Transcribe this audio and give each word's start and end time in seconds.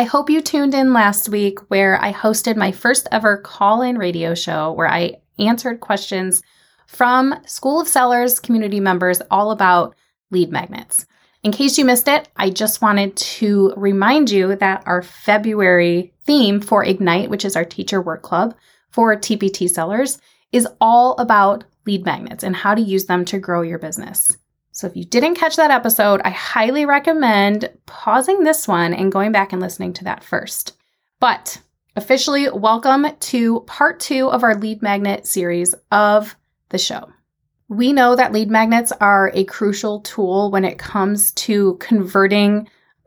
I 0.00 0.04
hope 0.04 0.30
you 0.30 0.40
tuned 0.40 0.72
in 0.72 0.94
last 0.94 1.28
week 1.28 1.58
where 1.68 2.02
I 2.02 2.10
hosted 2.10 2.56
my 2.56 2.72
first 2.72 3.06
ever 3.12 3.36
call 3.36 3.82
in 3.82 3.98
radio 3.98 4.34
show 4.34 4.72
where 4.72 4.88
I 4.88 5.16
answered 5.38 5.80
questions 5.80 6.42
from 6.86 7.34
School 7.44 7.82
of 7.82 7.86
Sellers 7.86 8.40
community 8.40 8.80
members 8.80 9.20
all 9.30 9.50
about 9.50 9.94
lead 10.30 10.50
magnets. 10.50 11.04
In 11.42 11.52
case 11.52 11.76
you 11.76 11.84
missed 11.84 12.08
it, 12.08 12.30
I 12.34 12.48
just 12.48 12.80
wanted 12.80 13.14
to 13.14 13.74
remind 13.76 14.30
you 14.30 14.56
that 14.56 14.84
our 14.86 15.02
February 15.02 16.14
theme 16.24 16.62
for 16.62 16.82
Ignite, 16.82 17.28
which 17.28 17.44
is 17.44 17.54
our 17.54 17.66
teacher 17.66 18.00
work 18.00 18.22
club 18.22 18.54
for 18.88 19.14
TPT 19.14 19.68
sellers, 19.68 20.18
is 20.50 20.66
all 20.80 21.12
about 21.18 21.64
lead 21.84 22.06
magnets 22.06 22.42
and 22.42 22.56
how 22.56 22.74
to 22.74 22.80
use 22.80 23.04
them 23.04 23.26
to 23.26 23.38
grow 23.38 23.60
your 23.60 23.78
business. 23.78 24.38
So 24.80 24.86
if 24.86 24.96
you 24.96 25.04
didn't 25.04 25.34
catch 25.34 25.56
that 25.56 25.70
episode, 25.70 26.22
I 26.24 26.30
highly 26.30 26.86
recommend 26.86 27.68
pausing 27.84 28.44
this 28.44 28.66
one 28.66 28.94
and 28.94 29.12
going 29.12 29.30
back 29.30 29.52
and 29.52 29.60
listening 29.60 29.92
to 29.92 30.04
that 30.04 30.24
first. 30.24 30.74
But 31.20 31.60
officially, 31.96 32.48
welcome 32.48 33.06
to 33.14 33.60
part 33.66 34.00
two 34.00 34.30
of 34.30 34.42
our 34.42 34.54
lead 34.54 34.80
magnet 34.80 35.26
series 35.26 35.74
of 35.92 36.34
the 36.70 36.78
show. 36.78 37.10
We 37.68 37.92
know 37.92 38.16
that 38.16 38.32
lead 38.32 38.48
magnets 38.48 38.90
are 39.02 39.30
a 39.34 39.44
crucial 39.44 40.00
tool 40.00 40.50
when 40.50 40.64
it 40.64 40.78
comes 40.78 41.32
to 41.32 41.76
converting 41.78 42.66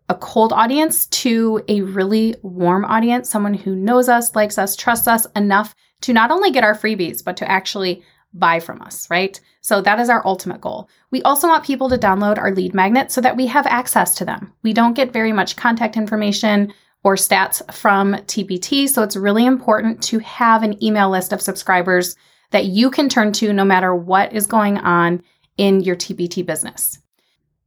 a 0.10 0.14
cold 0.14 0.54
audience 0.54 1.08
to 1.08 1.64
a 1.68 1.82
really 1.82 2.36
warm 2.44 2.86
audience, 2.86 3.32
someone 3.32 3.56
who 3.56 3.76
knows 3.76 4.10
us, 4.10 4.36
likes 4.36 4.60
us, 4.60 4.76
trusts 4.76 5.08
us 5.08 5.26
enough 5.36 5.74
to 6.02 6.14
not 6.14 6.30
only 6.30 6.52
get 6.52 6.64
our 6.64 6.76
freebies, 6.76 7.24
but 7.24 7.36
to 7.38 7.50
actually 7.50 8.04
buy 8.34 8.60
from 8.60 8.82
us, 8.82 9.10
right? 9.10 9.40
So 9.62 9.82
that 9.82 10.00
is 10.00 10.10
our 10.10 10.26
ultimate 10.26 10.62
goal. 10.62 10.90
We 11.12 11.22
also 11.24 11.48
want 11.48 11.64
people 11.64 11.90
to 11.90 11.98
download 11.98 12.38
our 12.38 12.52
lead 12.52 12.74
magnet 12.74 13.12
so 13.12 13.22
that 13.22 13.38
we 13.38 13.48
have 13.48 13.68
access 13.68 14.16
to 14.16 14.26
them. 14.26 14.54
We 14.64 14.74
don't 14.74 14.96
get 14.96 15.14
very 15.14 15.32
much 15.32 15.56
contact 15.56 15.98
information 15.98 16.74
or 17.04 17.16
stats 17.16 17.62
from 17.74 18.14
TPT, 18.14 18.88
so 18.88 19.04
it's 19.04 19.16
really 19.16 19.46
important 19.46 20.02
to 20.04 20.20
have 20.20 20.64
an 20.64 20.82
email 20.84 21.10
list 21.10 21.34
of 21.34 21.42
subscribers 21.42 22.16
that 22.52 22.66
you 22.66 22.90
can 22.90 23.10
turn 23.10 23.34
to 23.34 23.52
no 23.52 23.66
matter 23.66 23.94
what 23.94 24.32
is 24.32 24.48
going 24.48 24.78
on 24.78 25.22
in 25.58 25.82
your 25.82 25.96
TPT 25.96 26.46
business. 26.46 27.00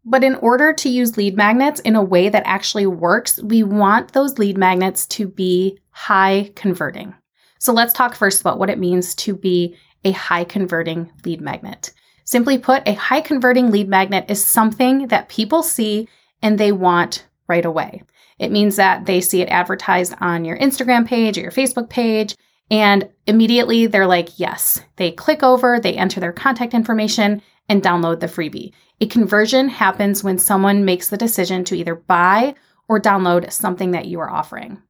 But 0.04 0.22
in 0.22 0.36
order 0.36 0.72
to 0.72 0.88
use 0.88 1.16
lead 1.16 1.36
magnets 1.36 1.80
in 1.80 1.96
a 1.96 2.02
way 2.02 2.28
that 2.28 2.44
actually 2.46 2.86
works, 2.86 3.42
we 3.42 3.62
want 3.64 4.12
those 4.12 4.38
lead 4.38 4.56
magnets 4.56 5.06
to 5.08 5.26
be 5.26 5.78
high 5.90 6.52
converting. 6.54 7.12
So 7.58 7.72
let's 7.72 7.92
talk 7.92 8.14
first 8.14 8.40
about 8.40 8.58
what 8.58 8.70
it 8.70 8.78
means 8.78 9.14
to 9.16 9.34
be 9.34 9.76
a 10.06 10.12
high 10.12 10.44
converting 10.44 11.10
lead 11.24 11.40
magnet. 11.40 11.92
Simply 12.24 12.58
put, 12.58 12.86
a 12.86 12.94
high 12.94 13.20
converting 13.20 13.72
lead 13.72 13.88
magnet 13.88 14.26
is 14.28 14.42
something 14.42 15.08
that 15.08 15.28
people 15.28 15.64
see 15.64 16.08
and 16.40 16.58
they 16.58 16.70
want 16.70 17.26
right 17.48 17.64
away. 17.64 18.04
It 18.38 18.52
means 18.52 18.76
that 18.76 19.06
they 19.06 19.20
see 19.20 19.42
it 19.42 19.48
advertised 19.48 20.14
on 20.20 20.44
your 20.44 20.56
Instagram 20.58 21.06
page 21.06 21.36
or 21.36 21.40
your 21.40 21.50
Facebook 21.50 21.88
page, 21.88 22.36
and 22.70 23.08
immediately 23.26 23.86
they're 23.86 24.06
like, 24.06 24.38
yes. 24.38 24.80
They 24.94 25.10
click 25.10 25.42
over, 25.42 25.80
they 25.80 25.94
enter 25.94 26.20
their 26.20 26.32
contact 26.32 26.72
information, 26.72 27.42
and 27.68 27.82
download 27.82 28.20
the 28.20 28.26
freebie. 28.26 28.72
A 29.00 29.06
conversion 29.06 29.68
happens 29.68 30.22
when 30.22 30.38
someone 30.38 30.84
makes 30.84 31.08
the 31.08 31.16
decision 31.16 31.64
to 31.64 31.76
either 31.76 31.96
buy 31.96 32.54
or 32.88 33.00
download 33.00 33.50
something 33.50 33.90
that 33.90 34.06
you 34.06 34.20
are 34.20 34.30
offering. 34.30 34.80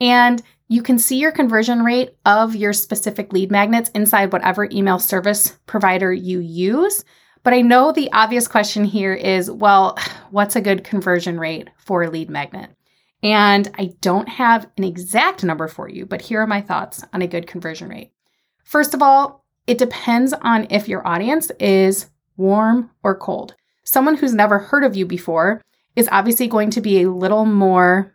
And 0.00 0.42
you 0.68 0.82
can 0.82 0.98
see 0.98 1.18
your 1.18 1.32
conversion 1.32 1.82
rate 1.82 2.16
of 2.24 2.54
your 2.54 2.72
specific 2.72 3.32
lead 3.32 3.50
magnets 3.50 3.90
inside 3.90 4.32
whatever 4.32 4.68
email 4.70 4.98
service 4.98 5.58
provider 5.66 6.12
you 6.12 6.38
use. 6.38 7.04
But 7.42 7.54
I 7.54 7.60
know 7.60 7.90
the 7.90 8.10
obvious 8.12 8.46
question 8.46 8.84
here 8.84 9.14
is 9.14 9.50
well, 9.50 9.98
what's 10.30 10.56
a 10.56 10.60
good 10.60 10.84
conversion 10.84 11.38
rate 11.38 11.68
for 11.76 12.02
a 12.02 12.10
lead 12.10 12.30
magnet? 12.30 12.70
And 13.22 13.70
I 13.78 13.92
don't 14.00 14.28
have 14.28 14.66
an 14.78 14.84
exact 14.84 15.44
number 15.44 15.68
for 15.68 15.88
you, 15.88 16.06
but 16.06 16.22
here 16.22 16.40
are 16.40 16.46
my 16.46 16.62
thoughts 16.62 17.04
on 17.12 17.20
a 17.20 17.26
good 17.26 17.46
conversion 17.46 17.88
rate. 17.88 18.12
First 18.64 18.94
of 18.94 19.02
all, 19.02 19.44
it 19.66 19.76
depends 19.76 20.32
on 20.32 20.66
if 20.70 20.88
your 20.88 21.06
audience 21.06 21.50
is 21.58 22.08
warm 22.36 22.90
or 23.02 23.14
cold. 23.14 23.54
Someone 23.84 24.16
who's 24.16 24.32
never 24.32 24.58
heard 24.58 24.84
of 24.84 24.96
you 24.96 25.04
before 25.04 25.60
is 25.96 26.08
obviously 26.10 26.46
going 26.46 26.70
to 26.70 26.80
be 26.80 27.02
a 27.02 27.10
little 27.10 27.44
more 27.44 28.14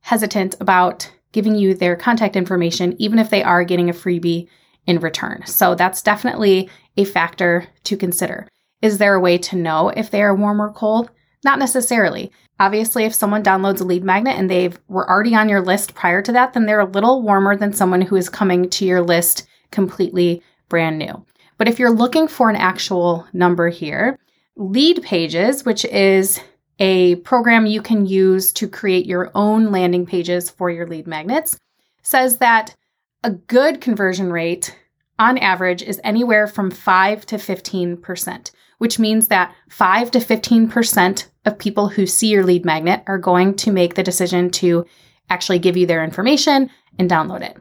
hesitant 0.00 0.56
about 0.60 1.10
giving 1.32 1.54
you 1.54 1.74
their 1.74 1.96
contact 1.96 2.36
information, 2.36 2.94
even 2.98 3.18
if 3.18 3.30
they 3.30 3.42
are 3.42 3.64
getting 3.64 3.88
a 3.88 3.94
freebie 3.94 4.48
in 4.86 4.98
return. 4.98 5.42
So 5.46 5.74
that's 5.74 6.02
definitely 6.02 6.68
a 6.96 7.04
factor 7.04 7.66
to 7.84 7.96
consider. 7.96 8.48
Is 8.82 8.98
there 8.98 9.14
a 9.14 9.20
way 9.20 9.38
to 9.38 9.56
know 9.56 9.90
if 9.90 10.10
they 10.10 10.22
are 10.22 10.34
warm 10.34 10.60
or 10.60 10.72
cold? 10.72 11.10
Not 11.44 11.58
necessarily. 11.58 12.32
Obviously, 12.58 13.04
if 13.04 13.14
someone 13.14 13.42
downloads 13.42 13.80
a 13.80 13.84
lead 13.84 14.04
magnet 14.04 14.36
and 14.38 14.50
they 14.50 14.70
were 14.88 15.08
already 15.08 15.34
on 15.34 15.48
your 15.48 15.62
list 15.62 15.94
prior 15.94 16.20
to 16.22 16.32
that, 16.32 16.52
then 16.52 16.66
they're 16.66 16.80
a 16.80 16.84
little 16.90 17.22
warmer 17.22 17.56
than 17.56 17.72
someone 17.72 18.02
who 18.02 18.16
is 18.16 18.28
coming 18.28 18.68
to 18.70 18.84
your 18.84 19.00
list 19.00 19.46
completely 19.70 20.42
brand 20.68 20.98
new. 20.98 21.24
But 21.56 21.68
if 21.68 21.78
you're 21.78 21.90
looking 21.90 22.26
for 22.26 22.50
an 22.50 22.56
actual 22.56 23.26
number 23.32 23.68
here, 23.68 24.18
Leadpages, 24.58 25.64
which 25.64 25.84
is 25.86 26.40
a 26.80 27.16
program 27.16 27.66
you 27.66 27.82
can 27.82 28.06
use 28.06 28.52
to 28.54 28.66
create 28.66 29.06
your 29.06 29.30
own 29.34 29.70
landing 29.70 30.06
pages 30.06 30.50
for 30.50 30.70
your 30.70 30.86
lead 30.86 31.06
magnets, 31.06 31.58
says 32.02 32.38
that 32.38 32.74
a 33.22 33.30
good 33.30 33.80
conversion 33.80 34.32
rate 34.32 34.76
on 35.18 35.36
average 35.36 35.82
is 35.82 36.00
anywhere 36.02 36.46
from 36.46 36.70
5 36.70 37.26
to 37.26 37.36
15%, 37.36 38.50
which 38.78 38.98
means 38.98 39.28
that 39.28 39.54
5 39.68 40.10
to 40.12 40.18
15% 40.18 41.26
of 41.44 41.58
people 41.58 41.88
who 41.88 42.06
see 42.06 42.28
your 42.28 42.44
lead 42.44 42.64
magnet 42.64 43.02
are 43.06 43.18
going 43.18 43.54
to 43.56 43.70
make 43.70 43.94
the 43.94 44.02
decision 44.02 44.50
to 44.50 44.86
actually 45.28 45.58
give 45.58 45.76
you 45.76 45.86
their 45.86 46.02
information 46.02 46.70
and 46.98 47.10
download 47.10 47.42
it. 47.42 47.58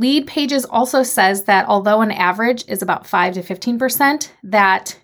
Leadpages 0.00 0.66
also 0.68 1.02
says 1.02 1.44
that 1.44 1.66
although 1.68 2.00
an 2.00 2.10
average 2.10 2.64
is 2.66 2.82
about 2.82 3.06
5 3.06 3.34
to 3.34 3.42
15%, 3.42 4.30
that 4.42 4.98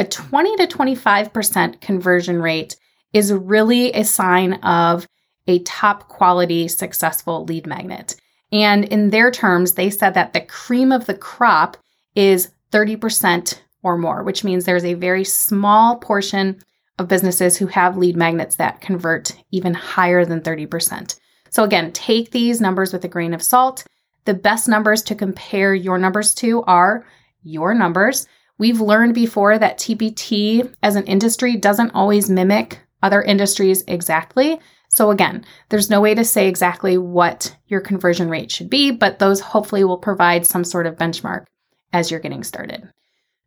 a 0.00 0.04
20 0.04 0.56
to 0.56 0.66
25% 0.66 1.82
conversion 1.82 2.40
rate 2.40 2.74
is 3.12 3.34
really 3.34 3.92
a 3.92 4.02
sign 4.02 4.54
of 4.54 5.06
a 5.46 5.58
top 5.60 6.08
quality, 6.08 6.68
successful 6.68 7.44
lead 7.44 7.66
magnet. 7.66 8.16
And 8.50 8.86
in 8.86 9.10
their 9.10 9.30
terms, 9.30 9.74
they 9.74 9.90
said 9.90 10.14
that 10.14 10.32
the 10.32 10.40
cream 10.40 10.90
of 10.90 11.04
the 11.04 11.14
crop 11.14 11.76
is 12.14 12.50
30% 12.72 13.60
or 13.82 13.98
more, 13.98 14.22
which 14.22 14.42
means 14.42 14.64
there's 14.64 14.86
a 14.86 14.94
very 14.94 15.22
small 15.22 15.96
portion 15.96 16.62
of 16.98 17.06
businesses 17.06 17.58
who 17.58 17.66
have 17.66 17.98
lead 17.98 18.16
magnets 18.16 18.56
that 18.56 18.80
convert 18.80 19.32
even 19.50 19.74
higher 19.74 20.24
than 20.24 20.40
30%. 20.40 21.18
So, 21.50 21.62
again, 21.62 21.92
take 21.92 22.30
these 22.30 22.58
numbers 22.58 22.94
with 22.94 23.04
a 23.04 23.08
grain 23.08 23.34
of 23.34 23.42
salt. 23.42 23.84
The 24.24 24.34
best 24.34 24.66
numbers 24.66 25.02
to 25.02 25.14
compare 25.14 25.74
your 25.74 25.98
numbers 25.98 26.32
to 26.36 26.62
are 26.62 27.04
your 27.42 27.74
numbers 27.74 28.26
We've 28.60 28.82
learned 28.82 29.14
before 29.14 29.58
that 29.58 29.78
TPT 29.78 30.70
as 30.82 30.94
an 30.94 31.04
industry 31.04 31.56
doesn't 31.56 31.92
always 31.92 32.28
mimic 32.28 32.78
other 33.02 33.22
industries 33.22 33.82
exactly. 33.88 34.60
So 34.90 35.10
again, 35.10 35.46
there's 35.70 35.88
no 35.88 36.02
way 36.02 36.14
to 36.14 36.26
say 36.26 36.46
exactly 36.46 36.98
what 36.98 37.56
your 37.68 37.80
conversion 37.80 38.28
rate 38.28 38.52
should 38.52 38.68
be, 38.68 38.90
but 38.90 39.18
those 39.18 39.40
hopefully 39.40 39.82
will 39.82 39.96
provide 39.96 40.46
some 40.46 40.62
sort 40.62 40.86
of 40.86 40.98
benchmark 40.98 41.46
as 41.94 42.10
you're 42.10 42.20
getting 42.20 42.44
started. 42.44 42.86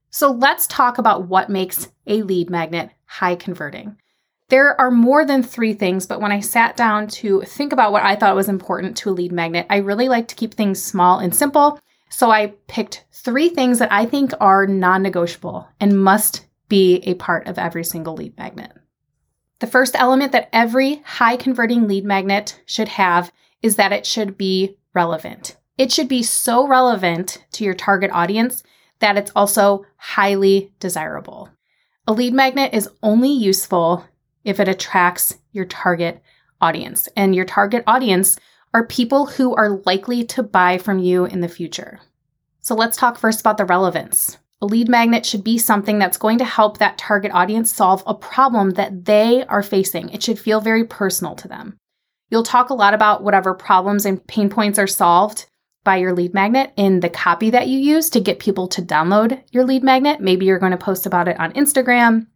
So 0.10 0.31
let's 0.31 0.65
talk 0.65 0.98
about 0.98 1.27
what 1.27 1.48
makes 1.48 1.89
a 2.07 2.24
lead 2.24 2.50
magnet 2.50 2.89
high 3.06 3.36
converting. 3.36 3.98
There 4.50 4.81
are 4.81 4.89
more 4.89 5.25
than 5.25 5.44
three 5.44 5.75
things, 5.75 6.07
but 6.07 6.21
when 6.21 6.31
I 6.31 6.39
sat 6.39 6.75
down 6.75 7.06
to 7.10 7.42
think 7.42 7.71
about 7.71 7.92
what 7.92 8.01
I 8.01 8.15
thought 8.15 8.36
was 8.36 8.50
important 8.50 8.98
to 8.98 9.12
a 9.12 9.12
lead 9.12 9.31
magnet, 9.31 9.68
I 9.69 9.77
really 9.77 10.10
like 10.10 10.27
to 10.30 10.36
keep 10.36 10.56
things 10.56 10.81
small 10.81 11.19
and 11.19 11.36
simple 11.36 11.80
so 12.13 12.30
I 12.30 12.54
picked 12.68 13.06
three 13.12 13.50
things 13.50 13.80
that 13.80 13.92
I 13.92 14.06
think 14.06 14.33
are 14.39 14.68
non 14.68 15.01
negotiable 15.01 15.68
and 15.80 16.00
must 16.00 16.45
be 16.69 16.98
a 16.98 17.15
part 17.15 17.48
of 17.48 17.57
every 17.57 17.83
single 17.83 18.13
lead 18.13 18.38
magnet. 18.38 18.71
The 19.60 19.65
first 19.68 19.95
element 19.95 20.31
that 20.31 20.48
every 20.54 20.98
high 21.06 21.38
converting 21.38 21.88
lead 21.88 22.06
magnet 22.06 22.62
should 22.68 22.88
have 22.89 23.31
is 23.63 23.77
that 23.77 23.92
it 23.92 24.06
should 24.06 24.38
be 24.38 24.77
relevant. 24.94 25.57
It 25.80 25.92
should 25.92 26.07
be 26.07 26.21
so 26.21 26.68
relevant 26.68 27.44
to 27.54 27.63
your 27.63 27.74
target 27.74 28.12
audience 28.12 28.62
that 29.00 29.18
it's 29.18 29.31
also 29.36 29.83
highly 29.98 30.71
desirable. 30.80 31.50
A 32.07 32.13
lead 32.13 32.33
magnet 32.36 32.75
is 32.75 32.89
only 33.01 33.31
useful 33.31 34.06
if 34.44 34.60
it 34.60 34.68
attracts 34.68 35.39
your 35.51 35.65
target 35.65 36.21
audience. 36.62 37.10
And 37.15 37.36
your 37.36 37.45
target 37.45 37.83
audience 37.88 38.38
are 38.74 38.86
people 38.86 39.25
who 39.25 39.56
are 39.56 39.81
likely 39.86 40.24
to 40.25 40.44
buy 40.44 40.78
from 40.78 41.00
you 41.00 41.25
in 41.25 41.42
the 41.42 41.48
future. 41.48 42.00
So 42.62 42.75
let's 42.75 42.98
talk 42.98 43.18
first 43.18 43.42
about 43.42 43.58
the 43.58 43.66
relevance. 43.66 44.38
A 44.62 44.66
lead 44.66 44.88
magnet 44.88 45.25
should 45.25 45.44
be 45.44 45.58
something 45.58 46.00
that's 46.00 46.18
going 46.18 46.38
to 46.38 46.46
help 46.46 46.78
that 46.78 46.98
target 46.98 47.34
audience 47.34 47.74
solve 47.74 48.02
a 48.08 48.14
problem 48.14 48.72
that 48.72 49.06
they 49.06 49.46
are 49.46 49.62
facing. 49.62 50.10
It 50.10 50.24
should 50.24 50.40
feel 50.40 50.62
very 50.62 50.86
personal 50.86 51.36
to 51.36 51.48
them. 51.48 51.78
You'll 52.30 52.44
talk 52.44 52.70
a 52.70 52.74
lot 52.74 52.94
about 52.94 53.24
whatever 53.24 53.54
problems 53.54 54.06
and 54.06 54.25
pain 54.25 54.50
points 54.50 54.80
are 54.80 54.88
solved 54.88 55.46
by 55.84 55.98
your 55.98 56.14
lead 56.14 56.34
magnet 56.34 56.72
in 56.78 57.02
the 57.02 57.10
copy 57.10 57.50
that 57.50 57.68
you 57.68 57.78
use 57.78 58.10
to 58.12 58.22
get 58.22 58.40
people 58.40 58.68
to 58.70 58.81
download 58.81 59.42
your 59.52 59.66
lead 59.66 59.84
magnet. 59.84 60.22
Maybe 60.22 60.46
you're 60.46 60.60
going 60.60 60.72
to 60.72 60.78
post 60.78 61.06
about 61.06 61.28
it 61.28 61.40
on 61.40 61.52
Instagram 61.54 62.28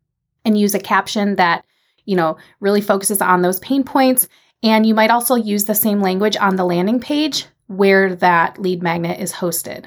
and 0.44 0.57
use 0.57 0.75
a 0.75 0.80
caption 0.80 1.38
that, 1.38 1.63
you 2.06 2.16
know, 2.16 2.38
really 2.60 2.81
focuses 2.81 3.22
on 3.22 3.42
those 3.42 3.60
pain 3.62 3.84
points. 3.84 4.28
And 4.63 4.86
you 4.86 4.94
might 4.94 5.12
also 5.12 5.36
use 5.36 5.65
the 5.65 5.75
same 5.75 6.01
language 6.01 6.36
on 6.38 6.56
the 6.56 6.65
landing 6.65 7.00
page 7.00 7.45
where 7.68 8.15
that 8.15 8.59
lead 8.59 8.81
magnet 8.81 9.19
is 9.19 9.33
hosted. 9.33 9.86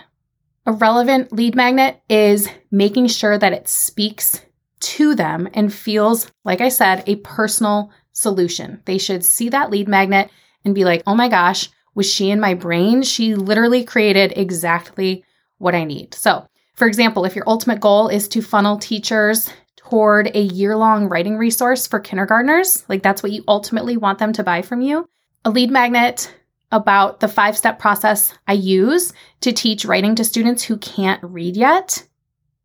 A 0.66 0.72
relevant 0.72 1.32
lead 1.32 1.54
magnet 1.54 2.00
is 2.08 2.48
making 2.70 3.08
sure 3.08 3.38
that 3.38 3.52
it 3.52 3.68
speaks 3.68 4.42
to 4.80 5.14
them 5.14 5.48
and 5.54 5.72
feels, 5.72 6.30
like 6.44 6.60
I 6.60 6.68
said, 6.68 7.02
a 7.06 7.16
personal 7.16 7.90
solution. 8.12 8.82
They 8.84 8.98
should 8.98 9.24
see 9.24 9.48
that 9.48 9.70
lead 9.70 9.88
magnet 9.88 10.30
and 10.64 10.74
be 10.74 10.84
like, 10.84 11.02
oh 11.06 11.14
my 11.14 11.28
gosh, 11.28 11.68
was 11.94 12.10
she 12.10 12.30
in 12.30 12.40
my 12.40 12.54
brain? 12.54 13.02
She 13.02 13.34
literally 13.34 13.84
created 13.84 14.34
exactly 14.36 15.24
what 15.58 15.74
I 15.74 15.84
need. 15.84 16.14
So, 16.14 16.46
for 16.74 16.86
example, 16.86 17.24
if 17.24 17.34
your 17.34 17.48
ultimate 17.48 17.80
goal 17.80 18.08
is 18.08 18.28
to 18.28 18.42
funnel 18.42 18.78
teachers 18.78 19.50
toward 19.90 20.30
a 20.34 20.40
year 20.40 20.76
long 20.76 21.08
writing 21.08 21.36
resource 21.36 21.86
for 21.86 21.98
kindergartners, 21.98 22.84
like 22.88 23.02
that's 23.02 23.22
what 23.22 23.32
you 23.32 23.42
ultimately 23.48 23.96
want 23.96 24.18
them 24.18 24.32
to 24.32 24.44
buy 24.44 24.62
from 24.62 24.80
you, 24.80 25.08
a 25.44 25.50
lead 25.50 25.70
magnet 25.70 26.32
about 26.70 27.18
the 27.18 27.26
five 27.26 27.56
step 27.56 27.80
process 27.80 28.32
I 28.46 28.52
use 28.52 29.12
to 29.40 29.52
teach 29.52 29.84
writing 29.84 30.14
to 30.14 30.24
students 30.24 30.62
who 30.62 30.76
can't 30.76 31.22
read 31.24 31.56
yet 31.56 32.06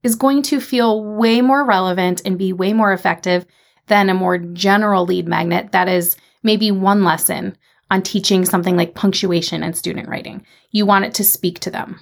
is 0.04 0.16
going 0.16 0.44
to 0.44 0.62
feel 0.62 1.04
way 1.04 1.42
more 1.42 1.66
relevant 1.66 2.22
and 2.26 2.38
be 2.38 2.54
way 2.54 2.74
more 2.74 2.94
effective 2.94 3.46
than 3.88 4.10
a 4.10 4.14
more 4.14 4.38
general 4.38 5.06
lead 5.06 5.28
magnet 5.28 5.72
that 5.72 5.88
is 5.88 6.18
maybe 6.44 6.70
one 6.70 7.04
lesson 7.04 7.58
on 7.90 8.04
teaching 8.04 8.46
something 8.46 8.78
like 8.78 8.94
punctuation 8.94 9.64
and 9.64 9.76
student 9.76 10.08
writing. 10.08 10.46
You 10.70 10.86
want 10.86 11.06
it 11.06 11.16
to 11.16 11.24
speak 11.24 11.60
to 11.62 11.72
them. 11.72 12.00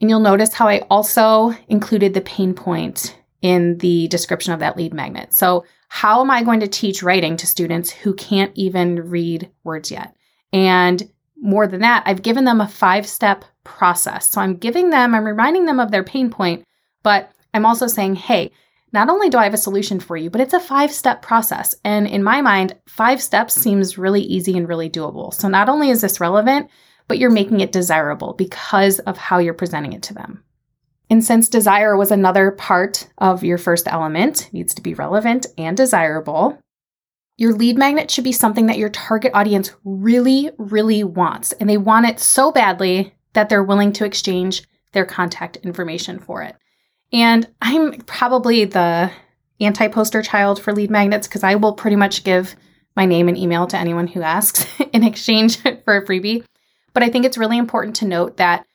And 0.00 0.08
you'll 0.08 0.20
notice 0.20 0.54
how 0.54 0.68
I 0.68 0.80
also 0.90 1.54
included 1.68 2.14
the 2.14 2.20
pain 2.22 2.54
point 2.54 3.14
in 3.44 3.76
the 3.76 4.08
description 4.08 4.54
of 4.54 4.60
that 4.60 4.76
lead 4.76 4.94
magnet. 4.94 5.34
So, 5.34 5.66
how 5.88 6.22
am 6.22 6.30
I 6.30 6.42
going 6.42 6.60
to 6.60 6.66
teach 6.66 7.02
writing 7.02 7.36
to 7.36 7.46
students 7.46 7.90
who 7.90 8.14
can't 8.14 8.50
even 8.56 9.10
read 9.10 9.50
words 9.62 9.90
yet? 9.90 10.16
And 10.52 11.08
more 11.36 11.66
than 11.66 11.82
that, 11.82 12.02
I've 12.06 12.22
given 12.22 12.46
them 12.46 12.62
a 12.62 12.66
five 12.66 13.06
step 13.06 13.44
process. 13.62 14.30
So, 14.30 14.40
I'm 14.40 14.56
giving 14.56 14.88
them, 14.88 15.14
I'm 15.14 15.26
reminding 15.26 15.66
them 15.66 15.78
of 15.78 15.90
their 15.90 16.02
pain 16.02 16.30
point, 16.30 16.64
but 17.02 17.30
I'm 17.52 17.66
also 17.66 17.86
saying, 17.86 18.16
hey, 18.16 18.50
not 18.94 19.10
only 19.10 19.28
do 19.28 19.36
I 19.36 19.44
have 19.44 19.54
a 19.54 19.58
solution 19.58 20.00
for 20.00 20.16
you, 20.16 20.30
but 20.30 20.40
it's 20.40 20.54
a 20.54 20.60
five 20.60 20.90
step 20.90 21.20
process. 21.20 21.74
And 21.84 22.06
in 22.06 22.22
my 22.22 22.40
mind, 22.40 22.76
five 22.88 23.20
steps 23.20 23.52
seems 23.52 23.98
really 23.98 24.22
easy 24.22 24.56
and 24.56 24.66
really 24.66 24.88
doable. 24.88 25.34
So 25.34 25.48
not 25.48 25.68
only 25.68 25.90
is 25.90 26.00
this 26.00 26.18
relevant, 26.18 26.70
but 27.08 27.18
you're 27.18 27.30
making 27.30 27.60
it 27.60 27.72
desirable 27.72 28.32
because 28.32 29.00
of 29.00 29.18
how 29.18 29.38
you're 29.38 29.52
presenting 29.52 29.92
it 29.92 30.02
to 30.04 30.14
them. 30.14 30.44
And 31.14 31.24
since 31.24 31.48
desire 31.48 31.96
was 31.96 32.10
another 32.10 32.50
part 32.50 33.08
of 33.18 33.44
your 33.44 33.56
first 33.56 33.86
element, 33.86 34.50
needs 34.52 34.74
to 34.74 34.82
be 34.82 34.94
relevant 34.94 35.46
and 35.56 35.76
desirable, 35.76 36.58
your 37.36 37.52
lead 37.52 37.78
magnet 37.78 38.10
should 38.10 38.24
be 38.24 38.32
something 38.32 38.66
that 38.66 38.78
your 38.78 38.88
target 38.88 39.30
audience 39.32 39.72
really, 39.84 40.50
really 40.58 41.04
wants. 41.04 41.52
And 41.52 41.70
they 41.70 41.76
want 41.76 42.06
it 42.06 42.18
so 42.18 42.50
badly 42.50 43.14
that 43.34 43.48
they're 43.48 43.62
willing 43.62 43.92
to 43.92 44.04
exchange 44.04 44.64
their 44.90 45.06
contact 45.06 45.56
information 45.58 46.18
for 46.18 46.42
it. 46.42 46.56
And 47.12 47.48
I'm 47.62 47.92
probably 48.00 48.64
the 48.64 49.12
anti 49.60 49.86
poster 49.86 50.20
child 50.20 50.60
for 50.60 50.72
lead 50.72 50.90
magnets 50.90 51.28
because 51.28 51.44
I 51.44 51.54
will 51.54 51.74
pretty 51.74 51.94
much 51.94 52.24
give 52.24 52.56
my 52.96 53.06
name 53.06 53.28
and 53.28 53.38
email 53.38 53.68
to 53.68 53.78
anyone 53.78 54.08
who 54.08 54.22
asks 54.22 54.66
in 54.92 55.04
exchange 55.04 55.58
for 55.84 55.96
a 55.96 56.04
freebie. 56.04 56.44
But 56.92 57.04
I 57.04 57.08
think 57.08 57.24
it's 57.24 57.38
really 57.38 57.56
important 57.56 57.94
to 57.96 58.04
note 58.04 58.38
that 58.38 58.66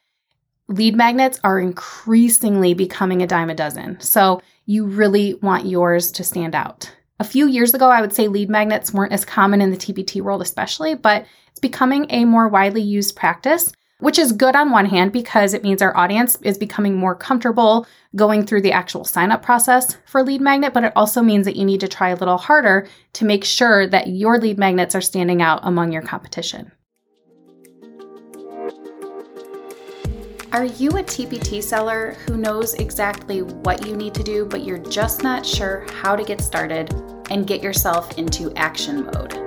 lead 0.70 0.96
magnets 0.96 1.40
are 1.44 1.60
increasingly 1.60 2.74
becoming 2.74 3.22
a 3.22 3.28
dime 3.28 3.50
a 3.50 3.56
dozen. 3.56 4.00
So 4.00 4.42
you 4.66 4.86
really 4.86 5.34
want 5.36 5.66
yours 5.66 6.12
to 6.14 6.24
stand 6.24 6.56
out. 6.56 6.90
A 7.20 7.26
few 7.26 7.48
years 7.48 7.74
ago, 7.74 7.90
I 7.90 8.00
would 8.00 8.14
say 8.14 8.30
lead 8.30 8.50
magnets 8.50 8.94
weren't 8.94 9.12
as 9.12 9.26
common 9.26 9.62
in 9.62 9.72
the 9.72 9.78
TPT 9.78 10.22
world, 10.22 10.42
especially, 10.42 10.96
but 10.96 11.26
it's 11.50 11.60
becoming 11.60 12.06
a 12.10 12.24
more 12.24 12.48
widely 12.48 12.82
used 12.82 13.18
practice 13.18 13.74
which 14.00 14.18
is 14.18 14.32
good 14.32 14.56
on 14.56 14.72
one 14.72 14.86
hand 14.86 15.12
because 15.12 15.54
it 15.54 15.64
means 15.64 15.82
our 15.82 15.96
audience 15.96 16.38
is 16.42 16.58
becoming 16.58 16.96
more 16.96 17.16
comfortable 17.16 17.86
going 18.16 18.46
through 18.46 18.62
the 18.62 18.72
actual 18.72 19.04
sign 19.04 19.32
up 19.32 19.44
process 19.44 19.98
for 20.06 20.24
lead 20.24 20.42
magnet, 20.42 20.74
but 20.74 20.84
it 20.84 20.94
also 20.96 21.22
means 21.22 21.46
that 21.46 21.56
you 21.56 21.66
need 21.66 21.82
to 21.82 21.88
try 21.88 22.10
a 22.10 22.16
little 22.16 22.38
harder 22.38 22.88
to 23.14 23.26
make 23.26 23.44
sure 23.44 23.88
that 23.88 24.08
your 24.08 24.40
lead 24.40 24.58
magnets 24.58 24.96
are 24.96 25.02
standing 25.02 25.42
out 25.42 25.60
among 25.64 25.92
your 25.92 26.02
competition. 26.02 26.72
Are 30.52 30.66
you 30.66 30.90
a 30.90 31.04
TPT 31.04 31.62
seller 31.62 32.16
who 32.26 32.36
knows 32.36 32.74
exactly 32.74 33.44
what 33.44 33.86
you 33.86 33.96
need 33.96 34.16
to 34.16 34.24
do, 34.24 34.46
but 34.46 34.64
you're 34.64 34.80
just 34.80 35.22
not 35.22 35.46
sure 35.46 35.86
how 36.02 36.16
to 36.16 36.24
get 36.24 36.42
started 36.42 36.92
and 37.30 37.46
get 37.46 37.62
yourself 37.62 38.18
into 38.18 38.52
action 38.56 39.06
mode? 39.06 39.38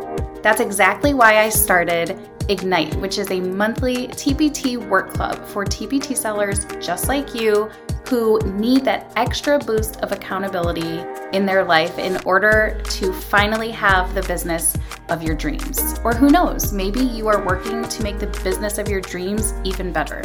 That's 0.44 0.60
exactly 0.60 1.12
why 1.12 1.38
I 1.38 1.49
started 1.49 2.20
Ignite, 2.49 2.94
which 3.00 3.19
is 3.19 3.32
a 3.32 3.40
monthly 3.40 4.08
TPT 4.08 4.76
work 4.76 5.12
club 5.12 5.44
for 5.46 5.64
TPT 5.64 6.16
sellers 6.16 6.66
just 6.81 7.08
like 7.08 7.34
you 7.34 7.69
who 8.08 8.38
need 8.52 8.84
that 8.84 9.12
extra 9.16 9.58
boost 9.58 10.00
of 10.02 10.12
accountability 10.12 11.02
in 11.32 11.44
their 11.44 11.64
life 11.64 11.99
in 11.99 12.19
order 12.25 12.81
to 12.84 13.12
finally 13.12 13.72
have 13.72 14.14
the 14.14 14.22
business 14.22 14.76
of 15.08 15.20
your 15.20 15.34
dreams. 15.34 15.99
Or 16.04 16.12
who 16.12 16.31
knows, 16.31 16.72
maybe 16.72 17.00
you 17.00 17.26
are 17.26 17.44
working 17.44 17.82
to 17.82 18.02
make 18.04 18.20
the 18.20 18.28
business 18.44 18.78
of 18.78 18.88
your 18.88 19.00
dreams 19.00 19.52
even 19.64 19.93
better. 19.93 20.22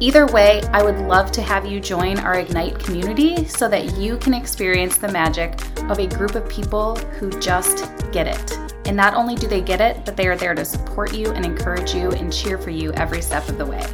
Either 0.00 0.26
way, 0.26 0.60
I 0.72 0.82
would 0.82 0.98
love 0.98 1.30
to 1.32 1.42
have 1.42 1.64
you 1.66 1.78
join 1.78 2.18
our 2.18 2.38
Ignite 2.38 2.78
community 2.80 3.46
so 3.46 3.68
that 3.68 3.96
you 3.96 4.18
can 4.18 4.34
experience 4.34 4.96
the 4.96 5.08
magic 5.08 5.54
of 5.88 5.98
a 6.00 6.06
group 6.08 6.34
of 6.34 6.48
people 6.48 6.96
who 6.96 7.30
just 7.40 7.86
get 8.10 8.26
it. 8.26 8.58
And 8.86 8.96
not 8.96 9.14
only 9.14 9.36
do 9.36 9.46
they 9.46 9.60
get 9.60 9.80
it, 9.80 10.04
but 10.04 10.16
they 10.16 10.26
are 10.26 10.36
there 10.36 10.54
to 10.54 10.64
support 10.64 11.14
you 11.14 11.30
and 11.30 11.44
encourage 11.44 11.94
you 11.94 12.10
and 12.10 12.32
cheer 12.32 12.58
for 12.58 12.70
you 12.70 12.92
every 12.94 13.22
step 13.22 13.48
of 13.48 13.56
the 13.56 13.66
way. 13.66 13.86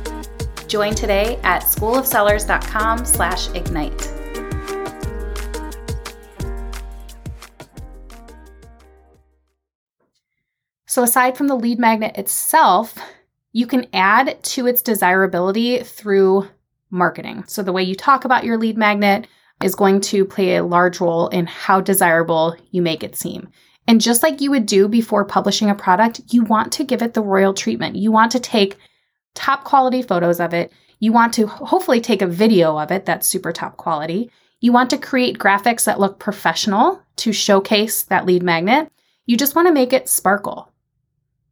Join 0.66 0.94
today 0.94 1.38
at 1.42 1.64
schoolofsellers.com 1.64 3.04
slash 3.04 3.50
ignite. 3.50 4.00
So 10.86 11.02
aside 11.04 11.36
from 11.36 11.46
the 11.46 11.54
lead 11.54 11.78
magnet 11.78 12.16
itself, 12.16 12.98
you 13.52 13.66
can 13.66 13.86
add 13.92 14.42
to 14.42 14.66
its 14.66 14.82
desirability 14.82 15.82
through 15.82 16.48
marketing. 16.90 17.44
So 17.46 17.62
the 17.62 17.72
way 17.72 17.82
you 17.82 17.94
talk 17.94 18.24
about 18.24 18.44
your 18.44 18.58
lead 18.58 18.76
magnet 18.76 19.26
is 19.62 19.74
going 19.74 20.00
to 20.00 20.24
play 20.24 20.56
a 20.56 20.64
large 20.64 21.00
role 21.00 21.28
in 21.28 21.46
how 21.46 21.80
desirable 21.80 22.56
you 22.70 22.82
make 22.82 23.02
it 23.02 23.16
seem. 23.16 23.48
And 23.86 24.00
just 24.00 24.22
like 24.22 24.40
you 24.40 24.50
would 24.50 24.66
do 24.66 24.88
before 24.88 25.24
publishing 25.24 25.68
a 25.68 25.74
product, 25.74 26.20
you 26.28 26.44
want 26.44 26.72
to 26.74 26.84
give 26.84 27.02
it 27.02 27.14
the 27.14 27.22
royal 27.22 27.52
treatment. 27.52 27.96
You 27.96 28.12
want 28.12 28.32
to 28.32 28.40
take 28.40 28.78
top 29.34 29.64
quality 29.64 30.02
photos 30.02 30.40
of 30.40 30.54
it. 30.54 30.72
You 31.00 31.12
want 31.12 31.34
to 31.34 31.46
hopefully 31.46 32.00
take 32.00 32.22
a 32.22 32.26
video 32.26 32.78
of 32.78 32.90
it 32.90 33.04
that's 33.04 33.28
super 33.28 33.52
top 33.52 33.76
quality. 33.76 34.30
You 34.60 34.72
want 34.72 34.90
to 34.90 34.98
create 34.98 35.38
graphics 35.38 35.84
that 35.84 35.98
look 35.98 36.18
professional 36.18 37.02
to 37.16 37.32
showcase 37.32 38.04
that 38.04 38.26
lead 38.26 38.42
magnet. 38.42 38.92
You 39.26 39.36
just 39.36 39.54
want 39.54 39.68
to 39.68 39.74
make 39.74 39.92
it 39.92 40.08
sparkle. 40.08 40.69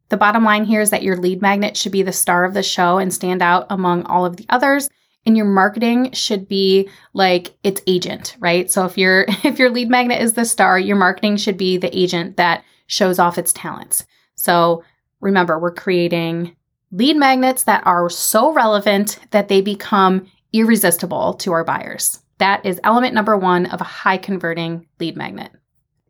The 0.09 0.17
bottom 0.17 0.45
line 0.45 0.65
here 0.65 0.81
is 0.81 0.91
that 0.91 1.03
your 1.03 1.17
lead 1.17 1.43
magnet 1.43 1.77
should 1.77 1.93
be 1.93 2.03
the 2.03 2.13
star 2.13 2.45
of 2.45 2.55
the 2.55 2.63
show 2.63 2.99
and 2.99 3.13
stand 3.13 3.43
out 3.43 3.67
among 3.71 4.05
all 4.05 4.25
of 4.25 4.37
the 4.37 4.47
others 4.49 4.89
and 5.29 5.37
your 5.37 5.47
marketing 5.47 6.11
should 6.13 6.49
be 6.49 6.89
like 7.13 7.55
its 7.63 7.83
agent, 7.87 8.35
right? 8.41 8.71
So 8.71 8.87
if 8.87 8.97
your 8.97 9.27
if 9.45 9.59
your 9.59 9.71
lead 9.71 9.91
magnet 9.91 10.21
is 10.23 10.33
the 10.33 10.45
star, 10.45 10.79
your 10.79 10.97
marketing 10.97 11.37
should 11.37 11.57
be 11.57 11.77
the 11.77 11.97
agent 11.97 12.37
that 12.39 12.65
shows 12.87 13.19
off 13.19 13.39
its 13.39 13.53
talents. 13.53 14.05
So 14.35 14.83
remember, 15.21 15.59
we're 15.59 15.73
creating 15.73 16.57
lead 16.91 17.17
magnets 17.17 17.65
that 17.65 17.87
are 17.87 18.09
so 18.09 18.53
relevant 18.53 19.19
that 19.31 19.49
they 19.49 19.61
become 19.61 20.27
irresistible 20.55 21.35
to 21.35 21.53
our 21.53 21.65
buyers. 21.65 22.21
That 22.39 22.65
is 22.65 22.81
element 22.83 23.15
number 23.15 23.37
1 23.37 23.67
of 23.67 23.81
a 23.83 23.85
high 23.85 24.17
converting 24.17 24.87
lead 24.99 25.17
magnet. 25.17 25.53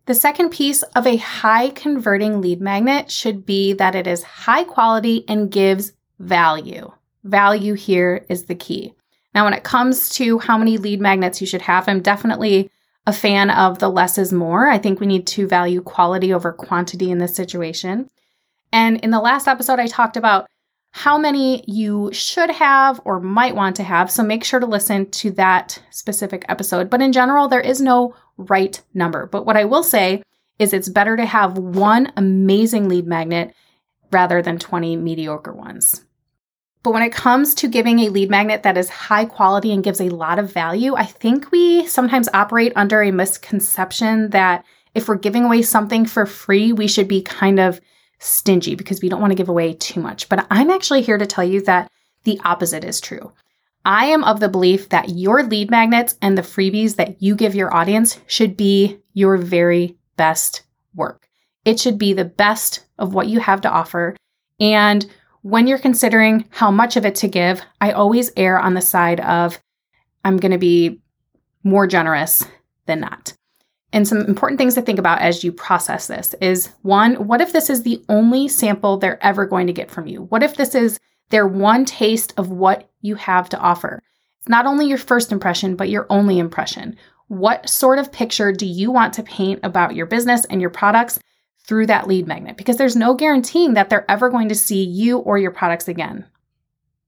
The 0.09 0.15
second 0.15 0.49
piece 0.49 0.83
of 0.97 1.07
a 1.07 1.19
high 1.19 1.69
converting 1.69 2.41
lead 2.41 2.63
magnet 2.63 3.11
should 3.11 3.45
be 3.45 3.75
that 3.75 3.95
it 3.95 4.07
is 4.07 4.23
high 4.23 4.65
quality 4.65 5.23
and 5.29 5.51
gives 5.51 5.93
value. 6.19 6.91
Value 7.25 7.75
here 7.75 8.25
is 8.31 8.47
the 8.47 8.55
key. 8.55 8.95
Now, 9.35 9.45
when 9.45 9.53
it 9.53 9.65
comes 9.65 10.09
to 10.15 10.39
how 10.39 10.57
many 10.57 10.79
lead 10.79 10.99
magnets 10.99 11.43
you 11.43 11.47
should 11.47 11.61
have, 11.61 11.87
I'm 11.87 12.01
definitely 12.01 12.71
a 13.07 13.13
fan 13.13 13.51
of 13.51 13.81
the 13.81 13.91
less 13.91 14.17
is 14.17 14.33
more. 14.33 14.71
I 14.71 14.79
think 14.79 14.99
we 14.99 15.07
need 15.07 15.27
to 15.27 15.47
value 15.47 15.83
quality 15.83 16.33
over 16.33 16.55
quantity 16.55 17.11
in 17.11 17.19
this 17.19 17.37
situation. 17.37 18.09
And 18.73 18.97
in 19.01 19.11
the 19.11 19.21
last 19.21 19.47
episode, 19.47 19.79
I 19.79 19.89
talked 19.89 20.17
about 20.17 20.47
how 20.91 21.19
many 21.19 21.65
you 21.67 22.11
should 22.13 22.51
have 22.51 23.01
or 23.05 23.21
might 23.21 23.55
want 23.55 23.77
to 23.77 23.83
have. 23.83 24.11
So 24.11 24.23
make 24.23 24.45
sure 24.45 24.61
to 24.61 24.67
listen 24.67 25.11
to 25.11 25.31
that 25.33 25.81
specific 25.91 26.45
episode. 26.49 26.91
But 26.91 27.03
in 27.03 27.13
general, 27.13 27.49
there 27.49 27.61
is 27.61 27.81
no 27.81 28.15
right 28.37 28.81
number. 28.95 29.27
But 29.27 29.47
what 29.47 29.57
I 29.57 29.65
will 29.65 29.83
say 29.83 30.23
is 30.59 30.73
it's 30.73 30.89
better 30.89 31.17
to 31.17 31.27
have 31.27 31.59
one 31.59 32.13
amazing 32.17 32.89
lead 32.89 33.07
magnet 33.07 33.55
rather 34.11 34.43
than 34.43 34.59
20 34.59 34.97
mediocre 34.97 35.53
ones. 35.53 36.05
But 36.83 36.93
when 36.93 37.03
it 37.03 37.13
comes 37.13 37.55
to 37.55 37.69
giving 37.69 37.99
a 38.01 38.09
lead 38.09 38.31
magnet 38.31 38.63
that 38.63 38.79
is 38.79 38.89
high 38.89 39.25
quality 39.25 39.73
and 39.73 39.85
gives 39.85 40.01
a 40.01 40.09
lot 40.09 40.39
of 40.39 40.53
value, 40.53 40.95
I 40.95 41.05
think 41.05 41.51
we 41.51 41.87
sometimes 41.87 42.29
operate 42.33 42.73
under 42.77 43.03
a 43.03 43.11
misconception 43.11 44.31
that 44.31 44.65
if 44.95 45.09
we're 45.09 45.17
giving 45.17 45.45
away 45.45 45.63
something 45.63 46.07
for 46.07 46.25
free, 46.25 46.73
we 46.73 46.89
should 46.89 47.09
be 47.09 47.21
kind 47.21 47.61
of 47.61 47.81
stingy 48.19 48.75
because 48.75 49.01
we 49.01 49.09
don't 49.09 49.21
want 49.21 49.31
to 49.31 49.37
give 49.37 49.49
away 49.49 49.75
too 49.75 50.01
much. 50.01 50.29
But 50.29 50.47
I'm 50.51 50.71
actually 50.71 51.03
here 51.03 51.19
to 51.19 51.27
tell 51.27 51.45
you 51.45 51.63
that 51.63 51.91
the 52.25 52.41
opposite 52.45 52.85
is 52.85 53.01
true. 53.01 53.33
I 53.85 54.07
am 54.07 54.25
of 54.25 54.41
the 54.41 54.49
belief 54.49 54.89
that 54.91 55.11
your 55.11 55.43
lead 55.45 55.71
magnets 55.71 56.17
and 56.21 56.37
the 56.37 56.43
freebies 56.43 56.97
that 56.97 57.23
you 57.23 57.35
give 57.35 57.55
your 57.55 57.75
audience 57.75 58.21
should 58.27 58.57
be 58.57 58.99
your 59.15 59.37
very 59.37 59.97
best 60.17 60.63
work. 60.95 61.29
It 61.65 61.79
should 61.81 61.99
be 61.99 62.13
the 62.13 62.25
best 62.25 62.85
of 62.99 63.15
what 63.15 63.29
you 63.29 63.41
have 63.41 63.61
to 63.63 63.71
offer. 63.71 64.17
And 64.61 65.07
when 65.43 65.67
you're 65.67 65.79
considering 65.79 66.45
how 66.51 66.71
much 66.71 66.97
of 66.97 67.07
it 67.07 67.15
to 67.17 67.29
give, 67.29 67.63
I 67.81 67.93
always 67.93 68.31
err 68.37 68.59
on 68.59 68.75
the 68.75 68.83
side 68.83 69.21
of 69.21 69.59
I'm 70.25 70.37
going 70.37 70.53
to 70.53 70.59
be 70.59 71.01
more 71.63 71.87
generous 71.87 72.45
than 72.87 73.01
not. 73.01 73.33
And 73.93 74.07
some 74.07 74.19
important 74.19 74.59
things 74.59 74.75
to 74.75 74.83
think 74.83 74.99
about 74.99 75.21
as 75.21 75.43
you 75.43 75.51
process 75.51 76.09
this 76.09 76.35
is 76.41 76.71
one, 76.83 77.15
what 77.27 77.41
if 77.41 77.53
this 77.53 77.71
is 77.71 77.83
the 77.83 78.03
only 78.09 78.47
sample 78.49 78.99
they're 78.99 79.23
ever 79.25 79.47
going 79.47 79.67
to 79.67 79.73
get 79.73 79.91
from 79.91 80.07
you? 80.07 80.25
What 80.25 80.43
if 80.43 80.57
this 80.57 80.75
is 80.75 80.99
their 81.31 81.47
one 81.47 81.85
taste 81.85 82.35
of 82.37 82.51
what 82.51 82.91
you 83.01 83.15
have 83.15 83.49
to 83.51 83.59
offer? 83.59 84.03
It's 84.41 84.49
not 84.49 84.67
only 84.67 84.87
your 84.87 84.99
first 84.99 85.33
impression, 85.33 85.75
but 85.75 85.89
your 85.89 86.07
only 86.11 86.39
impression. 86.39 86.97
What 87.29 87.69
sort 87.69 87.99
of 87.99 88.13
picture 88.13 88.53
do 88.53 88.67
you 88.67 88.91
want 88.91 89.15
to 89.15 89.23
paint 89.23 89.61
about 89.63 89.95
your 89.95 90.07
business 90.07 90.45
and 90.47 90.61
your 90.61 90.71
products 90.71 91.19
through 91.67 91.87
that 91.87 92.07
lead 92.07 92.27
magnet? 92.27 92.57
Because 92.57 92.77
there's 92.77 92.97
no 92.97 93.15
guaranteeing 93.15 93.75
that 93.75 93.89
they're 93.89 94.11
ever 94.11 94.29
going 94.29 94.49
to 94.51 94.55
see 94.55 94.85
you 94.85 95.19
or 95.19 95.39
your 95.39 95.51
products 95.51 95.89
again. 95.89 96.27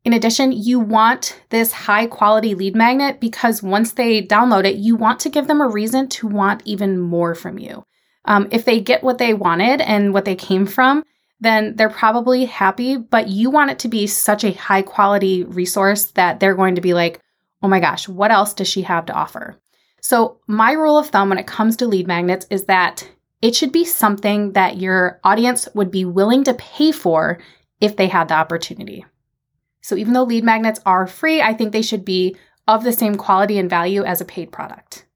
In 0.05 0.15
addition, 0.15 0.53
you 0.53 0.81
want 0.81 1.43
this 1.51 1.73
high 1.73 2.07
quality 2.07 2.55
lead 2.55 2.75
magnet 2.75 3.21
because 3.21 3.63
once 3.63 3.93
they 3.93 4.23
download 4.23 4.65
it, 4.65 4.77
you 4.77 4.97
want 4.97 5.21
to 5.21 5.29
give 5.29 5.47
them 5.47 5.61
a 5.61 5.69
reason 5.69 6.09
to 6.09 6.27
want 6.27 6.63
even 6.65 6.99
more 6.99 7.35
from 7.35 7.59
you. 7.59 7.85
Um, 8.25 8.49
if 8.51 8.65
they 8.65 8.81
get 8.81 9.03
what 9.03 9.19
they 9.19 9.35
wanted 9.35 9.81
and 9.83 10.15
what 10.15 10.25
they 10.25 10.37
came 10.37 10.67
from, 10.67 11.05
then 11.41 11.77
they're 11.77 11.91
probably 11.91 12.45
happy, 12.47 12.97
but 12.97 13.29
you 13.29 13.51
want 13.51 13.71
it 13.71 13.79
to 13.81 13.89
be 13.89 14.07
such 14.07 14.45
a 14.45 14.53
high 14.53 14.83
quality 14.83 15.45
resource 15.45 16.07
that 16.13 16.39
they're 16.39 16.55
going 16.55 16.75
to 16.75 16.83
be 16.83 16.95
like, 16.95 17.21
oh 17.63 17.69
my 17.69 17.81
gosh, 17.81 18.09
what 18.09 18.31
else 18.31 18.55
does 18.55 18.69
she 18.69 18.83
have 18.83 19.07
to 19.07 19.13
offer? 19.13 19.59
So, 20.03 20.39
my 20.47 20.73
rule 20.73 20.99
of 20.99 21.09
thumb 21.09 21.29
when 21.29 21.39
it 21.39 21.47
comes 21.47 21.77
to 21.77 21.87
lead 21.87 22.07
magnets 22.07 22.47
is 22.51 22.65
that 22.65 23.07
it 23.43 23.55
should 23.55 23.73
be 23.73 23.85
something 23.85 24.53
that 24.53 24.79
your 24.79 25.21
audience 25.25 25.69
would 25.75 25.91
be 25.91 26.05
willing 26.05 26.45
to 26.45 26.55
pay 26.55 26.93
for 26.93 27.39
if 27.81 27.97
they 27.97 28.07
had 28.07 28.29
the 28.29 28.35
opportunity. 28.35 29.05
So 29.81 29.97
even 29.97 30.13
though 30.13 30.25
lead 30.25 30.45
magnets 30.45 30.81
are 30.85 31.07
free, 31.07 31.41
I 31.41 31.55
think 31.55 31.73
they 31.73 31.83
should 31.83 32.05
be 32.05 32.37
of 32.69 32.85
the 32.85 32.93
same 32.93 33.17
quality 33.17 33.59
and 33.59 33.69
value 33.69 34.05
as 34.05 34.21
a 34.21 34.25
paid 34.25 34.53
product. 34.53 35.07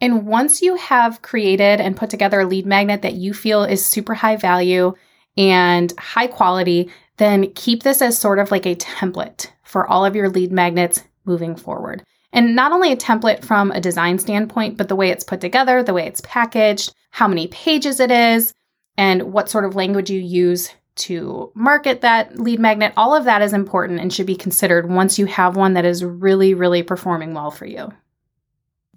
And 0.00 0.26
once 0.26 0.62
you 0.62 0.74
have 0.76 1.22
created 1.22 1.80
and 1.80 1.96
put 1.96 2.10
together 2.10 2.40
a 2.40 2.46
lead 2.46 2.66
magnet 2.66 3.02
that 3.02 3.14
you 3.14 3.32
feel 3.32 3.62
is 3.62 3.86
super 3.86 4.14
high 4.14 4.36
value 4.36 4.94
and 5.36 5.92
high 5.98 6.26
quality, 6.26 6.90
then 7.18 7.52
keep 7.52 7.84
this 7.84 8.02
as 8.02 8.18
sort 8.18 8.38
of 8.38 8.50
like 8.50 8.66
a 8.66 8.74
template 8.74 9.48
for 9.62 9.86
all 9.86 10.04
of 10.04 10.16
your 10.16 10.28
lead 10.28 10.50
magnets 10.50 11.04
moving 11.24 11.54
forward. 11.54 12.02
And 12.32 12.56
not 12.56 12.72
only 12.72 12.92
a 12.92 12.96
template 12.96 13.44
from 13.44 13.70
a 13.70 13.80
design 13.80 14.18
standpoint, 14.18 14.76
but 14.76 14.88
the 14.88 14.96
way 14.96 15.10
it's 15.10 15.24
put 15.24 15.40
together, 15.40 15.82
the 15.82 15.94
way 15.94 16.06
it's 16.06 16.22
packaged, 16.22 16.92
how 17.10 17.28
many 17.28 17.46
pages 17.48 18.00
it 18.00 18.10
is, 18.10 18.52
and 18.96 19.32
what 19.32 19.48
sort 19.48 19.64
of 19.64 19.76
language 19.76 20.10
you 20.10 20.20
use 20.20 20.70
to 20.94 21.50
market 21.54 22.02
that 22.02 22.38
lead 22.38 22.60
magnet, 22.60 22.92
all 22.96 23.14
of 23.14 23.24
that 23.24 23.42
is 23.42 23.52
important 23.52 24.00
and 24.00 24.12
should 24.12 24.26
be 24.26 24.36
considered 24.36 24.90
once 24.90 25.18
you 25.18 25.26
have 25.26 25.56
one 25.56 25.74
that 25.74 25.84
is 25.84 26.04
really, 26.04 26.54
really 26.54 26.82
performing 26.82 27.34
well 27.34 27.50
for 27.50 27.66
you. 27.66 27.92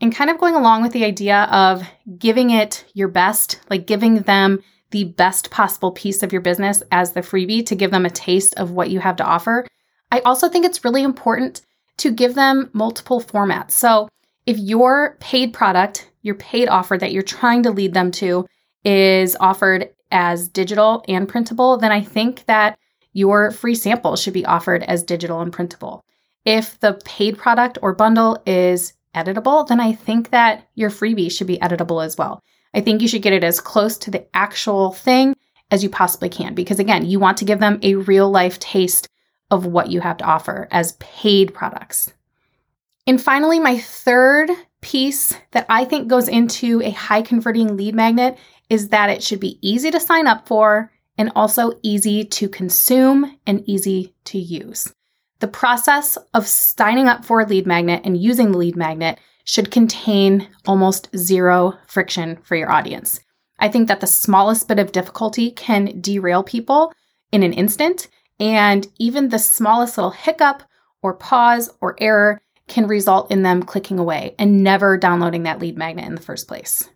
And 0.02 0.14
kind 0.14 0.30
of 0.30 0.38
going 0.38 0.56
along 0.56 0.82
with 0.82 0.92
the 0.92 1.06
idea 1.06 1.44
of 1.44 1.84
giving 2.18 2.50
it 2.50 2.84
your 2.94 3.08
best, 3.08 3.62
like 3.70 3.88
giving 3.88 4.22
them 4.24 4.62
the 4.92 5.06
best 5.06 5.52
possible 5.52 5.92
piece 5.92 6.22
of 6.22 6.32
your 6.32 6.42
business 6.42 6.84
as 6.92 7.14
the 7.14 7.22
freebie 7.22 7.66
to 7.66 7.76
give 7.76 7.92
them 7.92 8.06
a 8.06 8.10
taste 8.10 8.54
of 8.56 8.72
what 8.72 8.90
you 8.90 9.00
have 9.00 9.16
to 9.18 9.26
offer, 9.26 9.66
I 10.12 10.20
also 10.20 10.50
think 10.50 10.66
it's 10.66 10.84
really 10.84 11.04
important 11.04 11.62
to 11.98 12.12
give 12.12 12.36
them 12.36 12.70
multiple 12.74 13.22
formats. 13.22 13.72
So 13.72 14.10
if 14.46 14.58
your 14.58 15.18
paid 15.20 15.54
product, 15.54 16.12
your 16.22 16.36
paid 16.36 16.68
offer 16.68 16.98
that 16.98 17.12
you're 17.12 17.24
trying 17.24 17.64
to 17.64 17.72
lead 17.72 17.94
them 17.94 18.12
to 18.12 18.46
is 18.84 19.36
offered 19.40 19.90
as 20.16 20.48
digital 20.48 21.04
and 21.10 21.28
printable, 21.28 21.78
then 21.78 21.92
I 21.92 22.02
think 22.02 22.46
that 22.46 22.80
your 23.12 23.52
free 23.52 23.76
sample 23.76 24.16
should 24.16 24.34
be 24.34 24.46
offered 24.46 24.82
as 24.84 25.04
digital 25.04 25.42
and 25.42 25.52
printable. 25.52 26.06
If 26.46 26.80
the 26.80 26.94
paid 27.04 27.38
product 27.38 27.78
or 27.82 27.94
bundle 27.94 28.42
is 28.46 28.94
editable, 29.14 29.68
then 29.68 29.82
I 29.82 29.92
think 29.92 30.30
that 30.30 30.68
your 30.74 30.90
freebie 30.90 31.32
should 31.32 31.48
be 31.48 31.58
editable 31.58 32.04
as 32.04 32.18
well. 32.18 32.42
I 32.74 32.80
think 32.80 33.02
you 33.02 33.10
should 33.10 33.24
get 33.24 33.34
it 33.34 33.44
as 33.44 33.60
close 33.60 33.98
to 34.00 34.12
the 34.12 34.26
actual 34.34 34.94
thing 34.94 35.36
as 35.70 35.84
you 35.84 35.90
possibly 35.90 36.30
can 36.30 36.56
because, 36.56 36.80
again, 36.80 37.06
you 37.06 37.20
want 37.20 37.38
to 37.40 37.46
give 37.46 37.60
them 37.60 37.80
a 37.84 37.96
real 37.96 38.32
life 38.32 38.58
taste 38.60 39.10
of 39.52 39.66
what 39.66 39.92
you 39.92 40.00
have 40.00 40.18
to 40.18 40.26
offer 40.26 40.70
as 40.72 40.94
paid 40.94 41.54
products. 41.54 42.14
And 43.06 43.22
finally, 43.22 43.60
my 43.60 43.78
third 43.78 44.50
piece 44.82 45.36
that 45.52 45.66
I 45.68 45.84
think 45.84 46.08
goes 46.08 46.28
into 46.28 46.82
a 46.84 46.92
high 46.92 47.22
converting 47.22 47.76
lead 47.76 47.96
magnet 47.96 48.38
is 48.70 48.90
that 48.90 49.10
it 49.10 49.24
should 49.24 49.40
be 49.40 49.60
easy 49.62 49.92
to 49.92 50.00
sign 50.00 50.28
up 50.28 50.48
for 50.48 50.92
and 51.18 51.32
also 51.36 51.74
easy 51.82 52.24
to 52.26 52.50
consume 52.50 53.38
and 53.48 53.64
easy 53.68 54.14
to 54.26 54.38
use. 54.38 54.94
The 55.40 55.48
process 55.48 56.18
of 56.34 56.48
signing 56.48 57.08
up 57.08 57.26
for 57.26 57.42
a 57.42 57.46
lead 57.46 57.68
magnet 57.68 58.02
and 58.04 58.18
using 58.18 58.52
the 58.52 58.58
lead 58.58 58.76
magnet 58.76 59.20
should 59.44 59.72
contain 59.72 60.48
almost 60.66 61.10
zero 61.16 61.78
friction 61.88 62.38
for 62.44 62.56
your 62.56 62.72
audience. 62.72 63.20
I 63.60 63.70
think 63.70 63.88
that 63.88 64.02
the 64.02 64.08
smallest 64.08 64.68
bit 64.68 64.80
of 64.80 64.92
difficulty 64.92 65.52
can 65.52 66.02
derail 66.02 66.44
people 66.44 66.94
in 67.32 67.44
an 67.44 67.54
instant, 67.54 68.08
and 68.40 68.88
even 68.98 69.30
the 69.30 69.40
smallest 69.40 69.98
little 69.98 70.12
hiccup 70.12 70.64
or 71.02 71.14
pause 71.14 71.70
or 71.80 71.96
error 72.00 72.42
can 72.68 72.88
result 72.88 73.32
in 73.32 73.44
them 73.44 73.62
clicking 73.62 74.00
away 74.00 74.36
and 74.40 74.64
never 74.64 74.98
downloading 74.98 75.44
that 75.44 75.60
lead 75.60 75.78
magnet 75.78 76.06
in 76.06 76.16
the 76.16 76.22
first 76.22 76.48
place. 76.48 76.90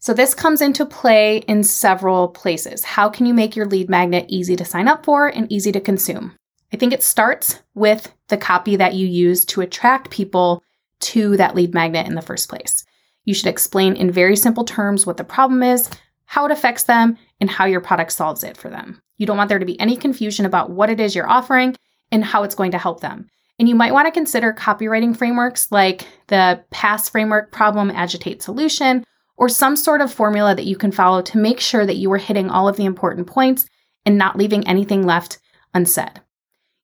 So 0.00 0.14
this 0.14 0.32
comes 0.32 0.60
into 0.60 0.86
play 0.86 1.38
in 1.48 1.64
several 1.64 2.28
places. 2.28 2.84
How 2.84 3.08
can 3.08 3.26
you 3.26 3.34
make 3.34 3.56
your 3.56 3.66
lead 3.66 3.90
magnet 3.90 4.26
easy 4.28 4.54
to 4.56 4.64
sign 4.64 4.86
up 4.86 5.04
for 5.04 5.26
and 5.26 5.50
easy 5.50 5.72
to 5.72 5.80
consume? 5.80 6.36
I 6.72 6.76
think 6.76 6.92
it 6.92 7.02
starts 7.02 7.60
with 7.74 8.12
the 8.28 8.36
copy 8.36 8.76
that 8.76 8.94
you 8.94 9.06
use 9.06 9.44
to 9.46 9.60
attract 9.60 10.10
people 10.10 10.62
to 11.00 11.36
that 11.36 11.54
lead 11.54 11.74
magnet 11.74 12.06
in 12.06 12.14
the 12.14 12.22
first 12.22 12.48
place. 12.48 12.84
You 13.24 13.34
should 13.34 13.48
explain 13.48 13.96
in 13.96 14.10
very 14.10 14.36
simple 14.36 14.64
terms 14.64 15.04
what 15.04 15.16
the 15.16 15.24
problem 15.24 15.62
is, 15.62 15.90
how 16.26 16.46
it 16.46 16.52
affects 16.52 16.84
them, 16.84 17.18
and 17.40 17.50
how 17.50 17.64
your 17.64 17.80
product 17.80 18.12
solves 18.12 18.44
it 18.44 18.56
for 18.56 18.68
them. 18.68 19.02
You 19.16 19.26
don't 19.26 19.36
want 19.36 19.48
there 19.48 19.58
to 19.58 19.66
be 19.66 19.80
any 19.80 19.96
confusion 19.96 20.46
about 20.46 20.70
what 20.70 20.90
it 20.90 21.00
is 21.00 21.14
you're 21.14 21.28
offering 21.28 21.74
and 22.12 22.24
how 22.24 22.44
it's 22.44 22.54
going 22.54 22.70
to 22.70 22.78
help 22.78 23.00
them. 23.00 23.28
And 23.58 23.68
you 23.68 23.74
might 23.74 23.92
want 23.92 24.06
to 24.06 24.12
consider 24.12 24.52
copywriting 24.52 25.16
frameworks 25.16 25.72
like 25.72 26.06
the 26.28 26.62
PASS 26.70 27.08
framework 27.08 27.50
problem 27.50 27.90
agitate 27.90 28.42
solution 28.42 29.04
or 29.38 29.48
some 29.48 29.76
sort 29.76 30.00
of 30.00 30.12
formula 30.12 30.54
that 30.54 30.66
you 30.66 30.76
can 30.76 30.92
follow 30.92 31.22
to 31.22 31.38
make 31.38 31.60
sure 31.60 31.86
that 31.86 31.96
you 31.96 32.12
are 32.12 32.18
hitting 32.18 32.50
all 32.50 32.68
of 32.68 32.76
the 32.76 32.84
important 32.84 33.26
points 33.26 33.66
and 34.04 34.18
not 34.18 34.36
leaving 34.36 34.66
anything 34.66 35.06
left 35.06 35.38
unsaid. 35.72 36.20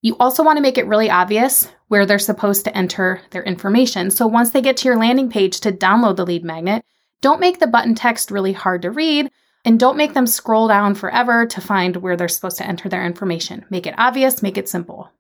You 0.01 0.17
also 0.21 0.45
want 0.45 0.57
to 0.57 0.63
make 0.63 0.79
it 0.79 0.87
really 0.87 1.11
obvious 1.11 1.69
where 1.89 2.07
they're 2.07 2.19
supposed 2.19 2.65
to 2.65 2.77
enter 2.77 3.21
their 3.31 3.43
information. 3.43 4.11
So 4.11 4.27
once 4.27 4.51
they 4.51 4.63
get 4.63 4.77
to 4.79 4.89
your 4.89 4.99
landing 4.99 5.31
page 5.31 5.61
to 5.61 5.73
download 5.73 6.17
the 6.17 6.27
lead 6.27 6.45
magnet, 6.45 6.85
don't 7.23 7.41
make 7.41 7.59
the 7.59 7.67
button 7.67 7.95
text 7.95 8.31
really 8.31 8.53
hard 8.53 8.83
to 8.83 8.91
read 8.91 9.31
and 9.65 9.81
don't 9.81 9.97
make 9.97 10.15
them 10.15 10.27
scroll 10.27 10.69
down 10.69 10.95
forever 10.95 11.47
to 11.47 11.61
find 11.61 11.97
where 11.97 12.17
they're 12.17 12.29
supposed 12.29 12.59
to 12.59 12.67
enter 12.67 12.89
their 12.89 13.05
information. 13.05 13.65
Make 13.71 13.87
it 13.87 13.95
obvious, 13.99 14.43
make 14.43 14.59
it 14.59 14.69
simple. 14.69 15.11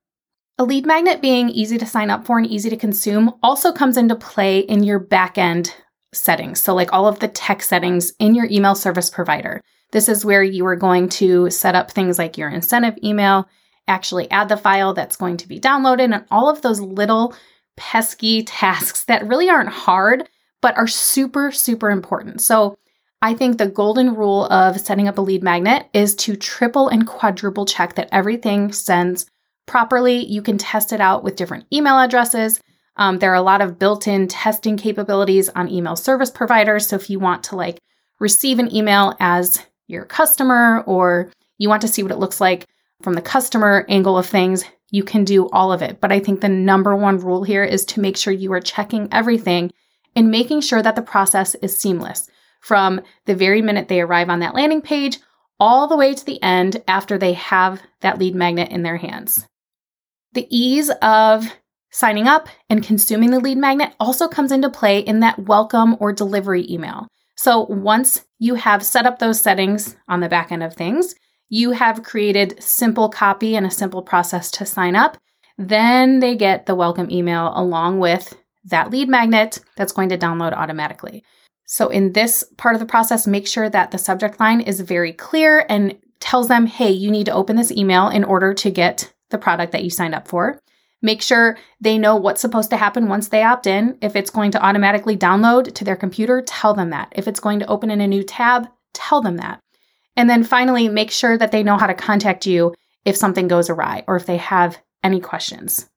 A 0.59 0.65
lead 0.65 0.87
magnet 0.87 1.21
being 1.21 1.49
easy 1.49 1.79
to 1.79 1.87
sign 1.87 2.11
up 2.11 2.27
for 2.27 2.39
and 2.39 2.47
easy 2.47 2.71
to 2.71 2.77
consume 2.77 3.33
also 3.43 3.73
comes 3.73 3.97
into 3.97 4.15
play 4.15 4.61
in 4.61 4.85
your 4.85 5.01
backend 5.01 5.73
settings. 6.15 6.63
So, 6.63 6.75
like 6.75 6.93
all 6.93 7.07
of 7.07 7.19
the 7.19 7.29
tech 7.29 7.63
settings 7.63 8.13
in 8.19 8.35
your 8.35 8.47
email 8.51 8.75
service 8.75 9.11
provider. 9.11 9.61
This 9.93 10.09
is 10.09 10.25
where 10.25 10.43
you 10.43 10.67
are 10.67 10.77
going 10.77 11.09
to 11.11 11.51
set 11.51 11.75
up 11.75 11.91
things 11.91 12.19
like 12.19 12.37
your 12.37 12.49
incentive 12.49 12.99
email, 13.05 13.49
actually 13.87 14.31
add 14.31 14.49
the 14.49 14.57
file 14.57 14.93
that's 14.93 15.17
going 15.17 15.37
to 15.37 15.49
be 15.49 15.61
downloaded, 15.61 16.13
and 16.13 16.25
all 16.31 16.49
of 16.49 16.63
those 16.63 16.81
little 16.81 17.35
pesky 17.77 18.43
tasks 18.45 19.05
that 19.05 19.27
really 19.27 19.49
aren't 19.49 19.69
hard, 19.69 20.29
but 20.61 20.77
are 20.77 20.87
super, 20.87 21.53
super 21.53 21.91
important. 21.91 22.41
So 22.41 22.77
I 23.23 23.35
think 23.35 23.57
the 23.57 23.69
golden 23.69 24.15
rule 24.15 24.47
of 24.47 24.79
setting 24.81 25.09
up 25.09 25.17
a 25.17 25.23
lead 25.23 25.43
magnet 25.43 25.89
is 25.95 26.15
to 26.17 26.37
triple 26.37 26.89
and 26.89 27.07
quadruple 27.07 27.65
check 27.65 27.95
that 27.95 28.11
everything 28.13 28.71
sends 28.71 29.27
properly. 29.67 30.27
You 30.27 30.43
can 30.43 30.59
test 30.59 30.93
it 30.93 31.01
out 31.01 31.25
with 31.25 31.37
different 31.37 31.65
email 31.73 31.99
addresses. 31.99 32.61
Um, 32.97 33.19
there 33.19 33.33
are 33.33 33.37
a 33.37 33.43
lot 33.43 33.61
of 33.61 33.79
built 33.79 34.07
in 34.07 34.29
testing 34.29 34.77
capabilities 34.77 35.49
on 35.51 35.69
email 35.69 35.97
service 35.97 36.31
providers. 36.31 36.87
So 36.87 36.97
if 36.97 37.11
you 37.11 37.19
want 37.19 37.45
to 37.45 37.57
like 37.57 37.79
receive 38.21 38.59
an 38.59 38.75
email 38.75 39.15
as 39.21 39.65
your 39.87 40.05
customer 40.05 40.83
or 40.87 41.33
you 41.59 41.69
want 41.69 41.83
to 41.83 41.89
see 41.89 42.03
what 42.03 42.13
it 42.13 42.19
looks 42.19 42.41
like 42.41 42.67
from 43.03 43.15
the 43.15 43.23
customer 43.23 43.85
angle 43.89 44.17
of 44.17 44.27
things, 44.27 44.65
you 44.91 45.03
can 45.03 45.25
do 45.25 45.49
all 45.51 45.73
of 45.73 45.83
it. 45.83 46.01
But 46.01 46.13
I 46.13 46.21
think 46.21 46.41
the 46.41 46.49
number 46.49 46.95
one 46.95 47.19
rule 47.19 47.43
here 47.43 47.65
is 47.65 47.85
to 47.87 48.01
make 48.01 48.17
sure 48.17 48.33
you 48.33 48.53
are 48.53 48.61
checking 48.61 49.09
everything 49.13 49.73
and 50.15 50.31
making 50.31 50.61
sure 50.61 50.83
that 50.83 50.95
the 50.95 51.03
process 51.03 51.57
is 51.57 51.77
seamless 51.77 52.31
from 52.61 53.01
the 53.27 53.35
very 53.35 53.61
minute 53.61 53.89
they 53.89 54.01
arrive 54.01 54.31
on 54.31 54.39
that 54.41 54.55
landing 54.55 54.81
page 54.81 55.19
all 55.61 55.87
the 55.87 55.97
way 55.97 56.15
to 56.15 56.25
the 56.25 56.43
end 56.43 56.83
after 56.89 57.19
they 57.19 57.33
have 57.33 57.83
that 58.01 58.19
lead 58.19 58.35
magnet 58.35 58.71
in 58.71 58.83
their 58.83 58.97
hands. 58.97 59.47
The 60.33 60.47
ease 60.49 60.91
of 61.03 61.47
signing 61.95 62.27
up 62.27 62.49
and 62.69 62.83
consuming 62.83 63.31
the 63.31 63.39
lead 63.39 63.57
magnet 63.57 63.95
also 64.01 64.27
comes 64.27 64.51
into 64.51 64.69
play 64.69 64.99
in 64.99 65.21
that 65.21 65.39
welcome 65.39 65.97
or 66.01 66.13
delivery 66.13 66.67
email. 66.69 67.07
So 67.37 67.67
once 67.67 68.25
you 68.41 68.57
have 68.57 68.83
set 68.83 69.07
up 69.07 69.21
those 69.21 69.41
settings 69.41 69.95
on 70.09 70.19
the 70.19 70.29
back 70.29 70.51
end 70.51 70.65
of 70.65 70.75
things, 70.75 71.15
you 71.49 71.71
have 71.71 72.03
created 72.03 72.61
simple 72.61 73.09
copy 73.09 73.55
and 73.55 73.65
a 73.65 73.71
simple 73.71 74.03
process 74.03 74.51
to 74.53 74.67
sign 74.67 74.97
up, 74.97 75.17
then 75.57 76.19
they 76.19 76.35
get 76.35 76.67
the 76.67 76.75
welcome 76.75 77.09
email 77.13 77.53
along 77.55 78.01
with 78.01 78.37
that 78.65 78.91
lead 78.91 79.09
magnet 79.09 79.61
that's 79.77 79.93
going 79.93 80.09
to 80.09 80.19
download 80.19 80.53
automatically. 80.53 81.23
So, 81.65 81.91
in 81.91 82.13
this 82.13 82.45
part 82.57 82.75
of 82.75 82.81
the 82.81 82.87
process, 82.87 83.27
make 83.27 83.47
sure 83.47 83.71
that 83.71 83.93
the 83.93 83.99
subject 83.99 84.41
line 84.41 84.61
is 84.61 84.81
very 84.81 85.13
clear 85.13 85.65
and 85.69 85.97
tells 86.19 86.49
them, 86.49 86.67
hey, 86.67 86.91
you 86.91 87.11
need 87.11 87.27
to 87.27 87.33
open 87.33 87.55
this 87.55 87.71
email 87.71 88.09
in 88.09 88.25
order 88.25 88.53
to 88.53 88.71
get 88.71 89.13
the 89.31 89.39
product 89.39 89.71
that 89.73 89.85
you 89.85 89.91
signed 89.91 90.15
up 90.15 90.27
for. 90.27 90.61
Make 91.05 91.21
sure 91.21 91.59
they 91.83 91.99
know 91.99 92.17
what's 92.17 92.41
supposed 92.41 92.71
to 92.71 92.79
happen 92.79 93.09
once 93.09 93.29
they 93.29 93.43
opt 93.43 93.67
in. 93.67 93.99
If 94.01 94.17
it's 94.17 94.31
going 94.31 94.53
to 94.53 94.65
automatically 94.65 95.19
download 95.19 95.75
to 95.75 95.85
their 95.85 95.97
computer, 95.97 96.41
tell 96.41 96.73
them 96.73 96.89
that. 96.91 97.13
If 97.15 97.29
it's 97.29 97.41
going 97.41 97.59
to 97.59 97.67
open 97.67 97.91
in 97.91 98.01
a 98.01 98.09
new 98.09 98.23
tab, 98.23 98.69
tell 98.95 99.21
them 99.21 99.37
that. 99.37 99.61
And 100.17 100.31
then 100.31 100.45
finally, 100.45 100.89
make 100.89 101.11
sure 101.11 101.37
that 101.37 101.53
they 101.53 101.63
know 101.63 101.77
how 101.77 101.89
to 101.89 101.93
contact 101.93 102.47
you 102.47 102.75
if 103.05 103.17
something 103.17 103.49
goes 103.49 103.69
awry 103.69 104.03
or 104.09 104.17
if 104.17 104.25
they 104.25 104.39
have 104.39 104.79
any 105.03 105.21
questions. 105.21 105.91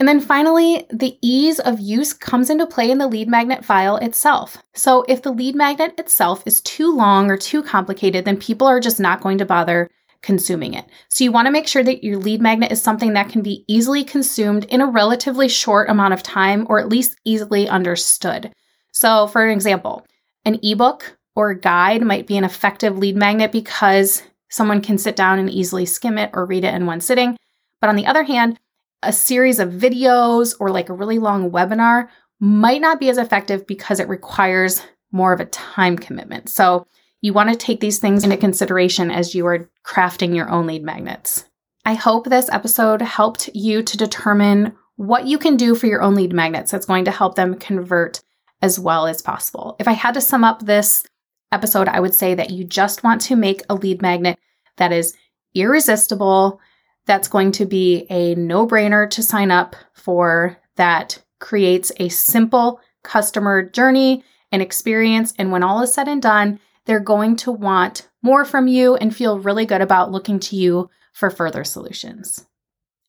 And 0.00 0.08
then 0.08 0.18
finally, 0.18 0.86
the 0.90 1.18
ease 1.20 1.60
of 1.60 1.78
use 1.78 2.14
comes 2.14 2.48
into 2.48 2.66
play 2.66 2.90
in 2.90 2.96
the 2.96 3.06
lead 3.06 3.28
magnet 3.28 3.66
file 3.66 3.98
itself. 3.98 4.56
So 4.74 5.04
if 5.08 5.20
the 5.20 5.30
lead 5.30 5.54
magnet 5.54 5.92
itself 5.98 6.42
is 6.46 6.62
too 6.62 6.90
long 6.90 7.30
or 7.30 7.36
too 7.36 7.62
complicated, 7.62 8.24
then 8.24 8.38
people 8.38 8.66
are 8.66 8.80
just 8.80 8.98
not 8.98 9.20
going 9.20 9.36
to 9.38 9.44
bother 9.44 9.90
consuming 10.24 10.74
it. 10.74 10.86
So 11.08 11.22
you 11.22 11.30
want 11.30 11.46
to 11.46 11.52
make 11.52 11.68
sure 11.68 11.84
that 11.84 12.02
your 12.02 12.18
lead 12.18 12.40
magnet 12.40 12.72
is 12.72 12.82
something 12.82 13.12
that 13.12 13.28
can 13.28 13.42
be 13.42 13.64
easily 13.68 14.02
consumed 14.02 14.64
in 14.64 14.80
a 14.80 14.86
relatively 14.86 15.48
short 15.48 15.88
amount 15.88 16.14
of 16.14 16.22
time 16.22 16.66
or 16.68 16.80
at 16.80 16.88
least 16.88 17.16
easily 17.24 17.68
understood. 17.68 18.52
So 18.92 19.26
for 19.28 19.46
example, 19.48 20.06
an 20.44 20.58
ebook 20.62 21.16
or 21.36 21.54
guide 21.54 22.02
might 22.02 22.26
be 22.26 22.36
an 22.36 22.44
effective 22.44 22.98
lead 22.98 23.16
magnet 23.16 23.52
because 23.52 24.22
someone 24.50 24.80
can 24.80 24.98
sit 24.98 25.14
down 25.16 25.38
and 25.38 25.50
easily 25.50 25.84
skim 25.84 26.16
it 26.16 26.30
or 26.32 26.46
read 26.46 26.64
it 26.64 26.74
in 26.74 26.86
one 26.86 27.00
sitting. 27.00 27.36
But 27.80 27.90
on 27.90 27.96
the 27.96 28.06
other 28.06 28.22
hand, 28.22 28.58
a 29.02 29.12
series 29.12 29.58
of 29.58 29.70
videos 29.70 30.54
or 30.58 30.70
like 30.70 30.88
a 30.88 30.94
really 30.94 31.18
long 31.18 31.50
webinar 31.50 32.08
might 32.40 32.80
not 32.80 32.98
be 32.98 33.10
as 33.10 33.18
effective 33.18 33.66
because 33.66 34.00
it 34.00 34.08
requires 34.08 34.82
more 35.12 35.32
of 35.32 35.40
a 35.40 35.46
time 35.46 35.96
commitment. 35.96 36.48
So 36.48 36.86
you 37.24 37.32
want 37.32 37.48
to 37.48 37.56
take 37.56 37.80
these 37.80 38.00
things 38.00 38.22
into 38.22 38.36
consideration 38.36 39.10
as 39.10 39.34
you 39.34 39.46
are 39.46 39.70
crafting 39.82 40.36
your 40.36 40.50
own 40.50 40.66
lead 40.66 40.82
magnets. 40.82 41.46
I 41.86 41.94
hope 41.94 42.26
this 42.26 42.50
episode 42.50 43.00
helped 43.00 43.48
you 43.54 43.82
to 43.82 43.96
determine 43.96 44.76
what 44.96 45.26
you 45.26 45.38
can 45.38 45.56
do 45.56 45.74
for 45.74 45.86
your 45.86 46.02
own 46.02 46.16
lead 46.16 46.34
magnets 46.34 46.70
that's 46.70 46.84
going 46.84 47.06
to 47.06 47.10
help 47.10 47.34
them 47.34 47.54
convert 47.54 48.20
as 48.60 48.78
well 48.78 49.06
as 49.06 49.22
possible. 49.22 49.74
If 49.78 49.88
I 49.88 49.92
had 49.92 50.12
to 50.14 50.20
sum 50.20 50.44
up 50.44 50.66
this 50.66 51.06
episode, 51.50 51.88
I 51.88 51.98
would 51.98 52.14
say 52.14 52.34
that 52.34 52.50
you 52.50 52.62
just 52.62 53.02
want 53.02 53.22
to 53.22 53.36
make 53.36 53.62
a 53.70 53.74
lead 53.74 54.02
magnet 54.02 54.38
that 54.76 54.92
is 54.92 55.16
irresistible, 55.54 56.60
that's 57.06 57.28
going 57.28 57.52
to 57.52 57.64
be 57.64 58.06
a 58.10 58.34
no 58.34 58.66
brainer 58.66 59.08
to 59.08 59.22
sign 59.22 59.50
up 59.50 59.76
for, 59.94 60.58
that 60.76 61.22
creates 61.40 61.90
a 61.96 62.10
simple 62.10 62.82
customer 63.02 63.62
journey 63.62 64.22
and 64.52 64.60
experience. 64.60 65.32
And 65.38 65.50
when 65.50 65.62
all 65.62 65.80
is 65.80 65.94
said 65.94 66.06
and 66.06 66.20
done, 66.20 66.60
they're 66.86 67.00
going 67.00 67.36
to 67.36 67.52
want 67.52 68.08
more 68.22 68.44
from 68.44 68.68
you 68.68 68.96
and 68.96 69.14
feel 69.14 69.38
really 69.38 69.66
good 69.66 69.80
about 69.80 70.10
looking 70.10 70.40
to 70.40 70.56
you 70.56 70.90
for 71.12 71.30
further 71.30 71.64
solutions. 71.64 72.46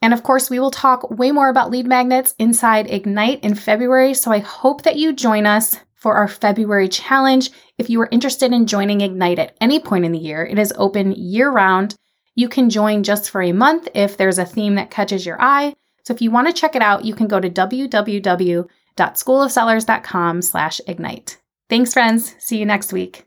And 0.01 0.13
of 0.13 0.23
course, 0.23 0.49
we 0.49 0.59
will 0.59 0.71
talk 0.71 1.09
way 1.09 1.31
more 1.31 1.49
about 1.49 1.71
lead 1.71 1.87
magnets 1.87 2.35
inside 2.37 2.91
Ignite 2.91 3.41
in 3.43 3.55
February. 3.55 4.13
So 4.13 4.31
I 4.31 4.39
hope 4.39 4.83
that 4.83 4.97
you 4.97 5.13
join 5.13 5.45
us 5.45 5.79
for 5.95 6.15
our 6.15 6.27
February 6.27 6.87
challenge. 6.87 7.49
If 7.79 7.89
you 7.89 7.99
are 8.01 8.09
interested 8.11 8.53
in 8.53 8.67
joining 8.67 9.01
Ignite 9.01 9.39
at 9.39 9.57
any 9.59 9.79
point 9.79 10.05
in 10.05 10.11
the 10.11 10.19
year, 10.19 10.45
it 10.45 10.59
is 10.59 10.71
open 10.77 11.13
year 11.13 11.49
round. 11.49 11.95
You 12.35 12.49
can 12.49 12.69
join 12.69 13.01
just 13.01 13.31
for 13.31 13.41
a 13.41 13.53
month 13.53 13.87
if 13.95 14.15
there's 14.15 14.37
a 14.37 14.45
theme 14.45 14.75
that 14.75 14.91
catches 14.91 15.25
your 15.25 15.41
eye. 15.41 15.73
So 16.03 16.13
if 16.13 16.21
you 16.21 16.29
want 16.29 16.45
to 16.47 16.53
check 16.53 16.75
it 16.75 16.83
out, 16.83 17.05
you 17.05 17.15
can 17.15 17.27
go 17.27 17.39
to 17.39 17.49
www.schoolofsellers.com 17.49 20.41
slash 20.43 20.81
ignite. 20.85 21.41
Thanks, 21.67 21.93
friends. 21.93 22.35
See 22.37 22.59
you 22.59 22.65
next 22.67 22.93
week. 22.93 23.25